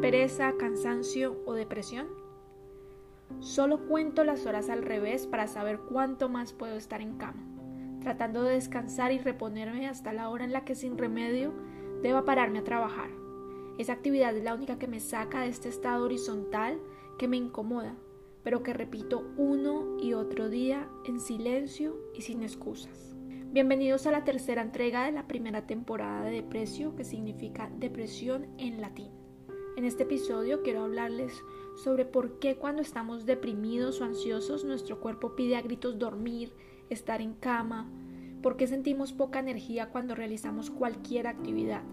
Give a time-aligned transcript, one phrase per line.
[0.00, 2.06] pereza, cansancio o depresión?
[3.40, 7.44] Solo cuento las horas al revés para saber cuánto más puedo estar en cama,
[8.00, 11.52] tratando de descansar y reponerme hasta la hora en la que sin remedio
[12.00, 13.10] deba pararme a trabajar.
[13.78, 16.80] Esa actividad es la única que me saca de este estado horizontal
[17.18, 17.94] que me incomoda,
[18.44, 23.16] pero que repito uno y otro día en silencio y sin excusas.
[23.50, 28.80] Bienvenidos a la tercera entrega de la primera temporada de Depresio, que significa depresión en
[28.80, 29.17] latín.
[29.78, 31.44] En este episodio quiero hablarles
[31.76, 36.52] sobre por qué cuando estamos deprimidos o ansiosos nuestro cuerpo pide a gritos dormir,
[36.90, 37.88] estar en cama,
[38.42, 41.84] por qué sentimos poca energía cuando realizamos cualquier actividad.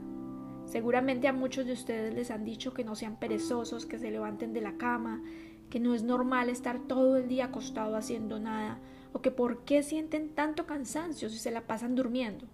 [0.65, 4.51] Seguramente a muchos de ustedes les han dicho que no sean perezosos, que se levanten
[4.51, 5.21] de la cama,
[5.69, 8.79] que no es normal estar todo el día acostado haciendo nada,
[9.13, 12.47] o que por qué sienten tanto cansancio si se la pasan durmiendo.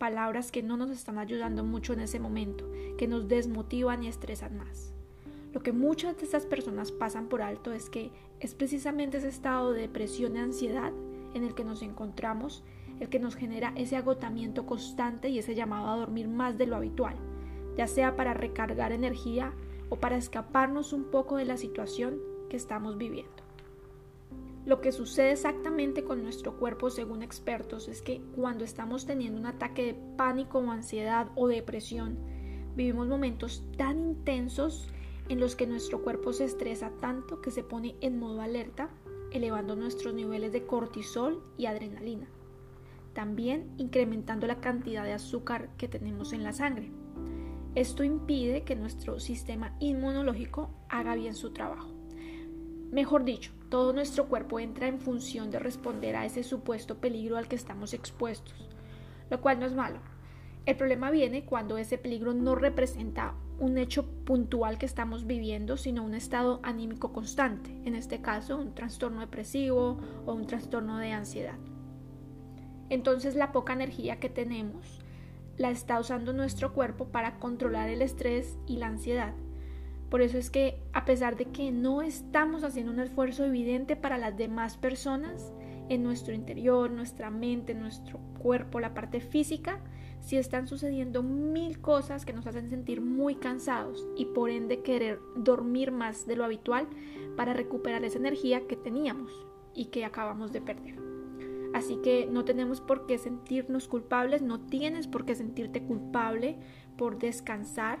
[0.00, 4.56] Palabras que no nos están ayudando mucho en ese momento, que nos desmotivan y estresan
[4.56, 4.94] más.
[5.52, 9.74] Lo que muchas de estas personas pasan por alto es que es precisamente ese estado
[9.74, 10.90] de depresión y ansiedad
[11.34, 12.64] en el que nos encontramos
[12.98, 16.76] el que nos genera ese agotamiento constante y ese llamado a dormir más de lo
[16.76, 17.16] habitual,
[17.76, 19.52] ya sea para recargar energía
[19.90, 23.49] o para escaparnos un poco de la situación que estamos viviendo.
[24.66, 29.46] Lo que sucede exactamente con nuestro cuerpo, según expertos, es que cuando estamos teniendo un
[29.46, 32.18] ataque de pánico o ansiedad o depresión,
[32.76, 34.88] vivimos momentos tan intensos
[35.28, 38.90] en los que nuestro cuerpo se estresa tanto que se pone en modo alerta,
[39.32, 42.28] elevando nuestros niveles de cortisol y adrenalina,
[43.14, 46.90] también incrementando la cantidad de azúcar que tenemos en la sangre.
[47.76, 51.99] Esto impide que nuestro sistema inmunológico haga bien su trabajo.
[52.90, 57.46] Mejor dicho, todo nuestro cuerpo entra en función de responder a ese supuesto peligro al
[57.46, 58.68] que estamos expuestos,
[59.30, 60.00] lo cual no es malo.
[60.66, 66.02] El problema viene cuando ese peligro no representa un hecho puntual que estamos viviendo, sino
[66.02, 71.58] un estado anímico constante, en este caso un trastorno depresivo o un trastorno de ansiedad.
[72.88, 74.98] Entonces la poca energía que tenemos
[75.56, 79.34] la está usando nuestro cuerpo para controlar el estrés y la ansiedad
[80.10, 84.18] por eso es que a pesar de que no estamos haciendo un esfuerzo evidente para
[84.18, 85.52] las demás personas,
[85.90, 89.80] en nuestro interior, nuestra mente, nuestro cuerpo, la parte física,
[90.20, 95.18] sí están sucediendo mil cosas que nos hacen sentir muy cansados y por ende querer
[95.34, 96.86] dormir más de lo habitual
[97.36, 99.32] para recuperar esa energía que teníamos
[99.74, 100.96] y que acabamos de perder.
[101.74, 106.56] Así que no tenemos por qué sentirnos culpables, no tienes por qué sentirte culpable
[106.96, 107.98] por descansar,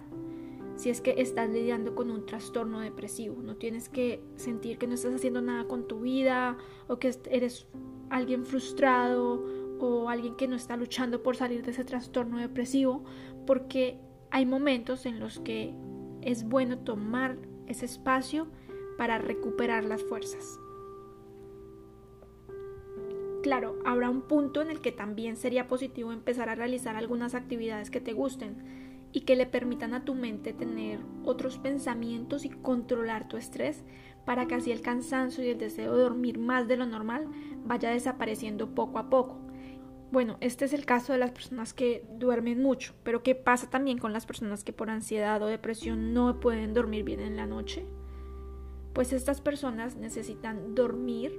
[0.80, 3.42] si es que estás lidiando con un trastorno depresivo.
[3.42, 6.56] No tienes que sentir que no estás haciendo nada con tu vida
[6.88, 7.66] o que eres
[8.08, 9.44] alguien frustrado
[9.78, 13.04] o alguien que no está luchando por salir de ese trastorno depresivo,
[13.46, 15.74] porque hay momentos en los que
[16.22, 17.36] es bueno tomar
[17.66, 18.46] ese espacio
[18.96, 20.58] para recuperar las fuerzas.
[23.42, 27.90] Claro, habrá un punto en el que también sería positivo empezar a realizar algunas actividades
[27.90, 33.28] que te gusten y que le permitan a tu mente tener otros pensamientos y controlar
[33.28, 33.82] tu estrés
[34.24, 37.26] para que así el cansancio y el deseo de dormir más de lo normal
[37.64, 39.40] vaya desapareciendo poco a poco.
[40.12, 43.98] Bueno, este es el caso de las personas que duermen mucho, pero ¿qué pasa también
[43.98, 47.86] con las personas que por ansiedad o depresión no pueden dormir bien en la noche?
[48.92, 51.32] Pues estas personas necesitan dormir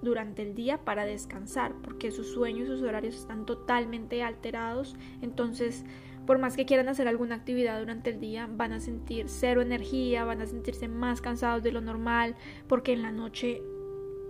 [0.00, 5.84] durante el día para descansar, porque sus sueños y sus horarios están totalmente alterados, entonces
[6.28, 10.26] por más que quieran hacer alguna actividad durante el día, van a sentir cero energía,
[10.26, 13.62] van a sentirse más cansados de lo normal, porque en la noche,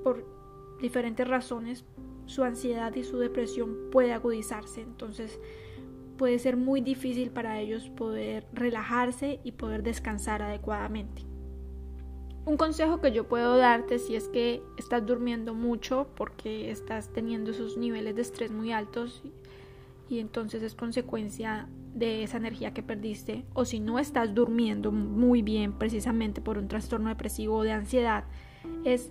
[0.04, 0.24] por
[0.80, 1.84] diferentes razones,
[2.26, 4.80] su ansiedad y su depresión puede agudizarse.
[4.80, 5.40] Entonces,
[6.16, 11.22] puede ser muy difícil para ellos poder relajarse y poder descansar adecuadamente.
[12.44, 17.50] Un consejo que yo puedo darte si es que estás durmiendo mucho porque estás teniendo
[17.50, 19.20] esos niveles de estrés muy altos
[20.08, 25.42] y entonces es consecuencia de esa energía que perdiste o si no estás durmiendo muy
[25.42, 28.24] bien precisamente por un trastorno depresivo o de ansiedad,
[28.84, 29.10] es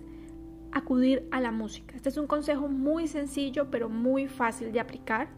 [0.72, 1.96] acudir a la música.
[1.96, 5.28] Este es un consejo muy sencillo pero muy fácil de aplicar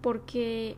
[0.00, 0.76] porque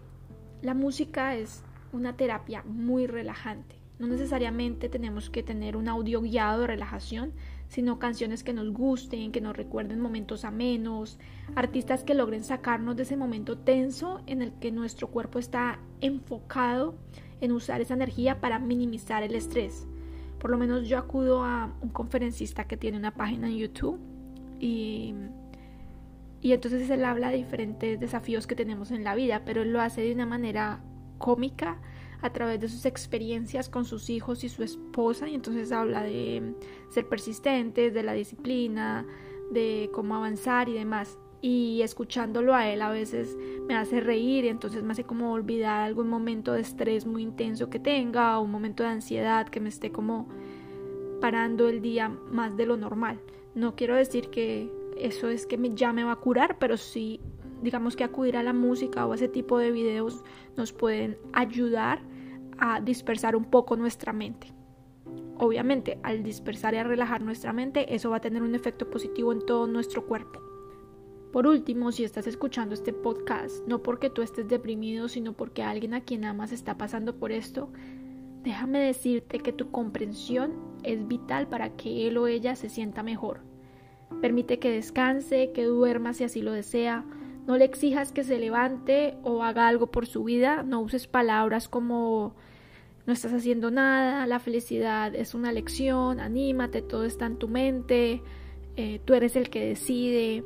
[0.63, 3.82] la música es una terapia muy relajante.
[3.99, 7.33] No necesariamente tenemos que tener un audio guiado de relajación,
[7.69, 11.19] sino canciones que nos gusten, que nos recuerden momentos amenos,
[11.55, 16.97] artistas que logren sacarnos de ese momento tenso en el que nuestro cuerpo está enfocado
[17.41, 19.87] en usar esa energía para minimizar el estrés.
[20.39, 23.99] Por lo menos yo acudo a un conferencista que tiene una página en YouTube
[24.59, 25.15] y,
[26.41, 29.81] y entonces él habla de diferentes desafíos que tenemos en la vida, pero él lo
[29.81, 30.83] hace de una manera
[31.19, 31.79] cómica,
[32.23, 36.55] a través de sus experiencias con sus hijos y su esposa y entonces habla de
[36.89, 39.07] ser persistentes, de la disciplina,
[39.51, 41.19] de cómo avanzar y demás.
[41.41, 43.37] Y escuchándolo a él a veces
[43.67, 47.69] me hace reír y entonces me hace como olvidar algún momento de estrés muy intenso
[47.69, 50.29] que tenga o un momento de ansiedad que me esté como
[51.21, 53.21] parando el día más de lo normal.
[53.57, 57.21] No quiero decir que eso es que ya me va a curar, pero sí
[57.63, 60.25] digamos que acudir a la música o a ese tipo de videos
[60.57, 62.03] nos pueden ayudar
[62.59, 64.49] a dispersar un poco nuestra mente.
[65.39, 69.33] Obviamente, al dispersar y a relajar nuestra mente, eso va a tener un efecto positivo
[69.33, 70.41] en todo nuestro cuerpo.
[71.33, 75.95] Por último, si estás escuchando este podcast, no porque tú estés deprimido, sino porque alguien
[75.95, 77.71] a quien amas está pasando por esto,
[78.43, 83.41] déjame decirte que tu comprensión es vital para que él o ella se sienta mejor.
[84.21, 87.05] Permite que descanse, que duerma si así lo desea,
[87.47, 90.63] no le exijas que se levante o haga algo por su vida.
[90.63, 92.35] No uses palabras como
[93.07, 98.23] no estás haciendo nada, la felicidad es una lección, anímate, todo está en tu mente,
[98.77, 100.45] eh, tú eres el que decide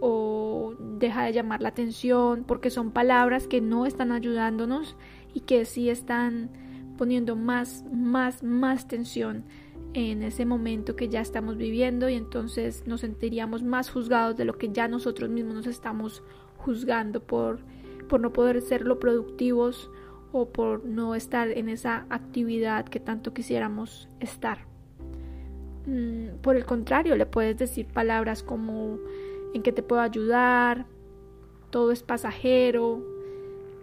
[0.00, 4.96] o deja de llamar la atención porque son palabras que no están ayudándonos
[5.34, 6.50] y que sí están
[6.96, 9.44] poniendo más, más, más tensión
[9.92, 14.56] en ese momento que ya estamos viviendo y entonces nos sentiríamos más juzgados de lo
[14.56, 16.22] que ya nosotros mismos nos estamos
[16.58, 17.60] juzgando por,
[18.08, 19.90] por no poder ser lo productivos
[20.32, 24.58] o por no estar en esa actividad que tanto quisiéramos estar.
[25.86, 28.98] Mm, por el contrario, le puedes decir palabras como
[29.54, 30.86] en que te puedo ayudar,
[31.70, 33.02] todo es pasajero,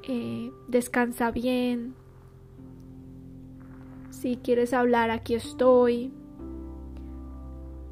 [0.03, 1.95] eh, descansa bien,
[4.17, 6.11] si quieres hablar, aquí estoy.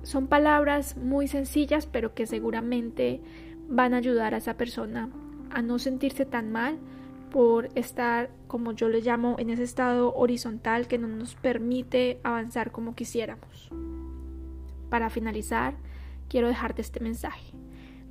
[0.03, 3.21] Son palabras muy sencillas, pero que seguramente
[3.67, 5.09] van a ayudar a esa persona
[5.51, 6.77] a no sentirse tan mal
[7.31, 12.71] por estar, como yo le llamo, en ese estado horizontal que no nos permite avanzar
[12.71, 13.69] como quisiéramos.
[14.89, 15.75] Para finalizar,
[16.29, 17.53] quiero dejarte este mensaje.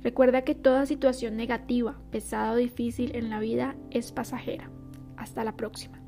[0.03, 4.69] Recuerda que toda situación negativa, pesada o difícil en la vida es pasajera.
[5.17, 6.04] Hasta la próxima.